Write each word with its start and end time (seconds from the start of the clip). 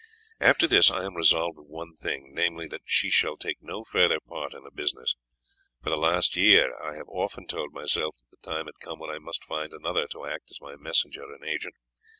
After 0.39 0.67
this 0.67 0.89
I 0.89 1.05
am 1.05 1.15
resolved 1.15 1.59
of 1.59 1.67
one 1.67 1.93
thing, 1.93 2.31
namely, 2.33 2.65
that 2.69 2.81
she 2.85 3.11
shall 3.11 3.37
take 3.37 3.61
no 3.61 3.83
further 3.83 4.19
part 4.19 4.55
in 4.55 4.63
the 4.63 4.71
business. 4.71 5.15
For 5.83 5.91
the 5.91 5.95
last 5.95 6.35
year 6.35 6.75
I 6.81 6.95
had 6.95 7.05
often 7.07 7.45
told 7.45 7.71
myself 7.71 8.15
that 8.17 8.35
the 8.41 8.49
time 8.51 8.65
had 8.65 8.79
come 8.79 8.97
when 8.97 9.11
I 9.11 9.19
must 9.19 9.43
find 9.45 9.71
another 9.73 10.07
to 10.07 10.25
act 10.25 10.49
as 10.49 10.59
my 10.59 10.75
messenger 10.75 11.31
and 11.31 11.45
agent. 11.45 11.75